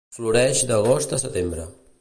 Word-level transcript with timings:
Floreix 0.17 0.63
d'agost 0.71 1.15
a 1.19 1.23
setembre. 1.27 1.71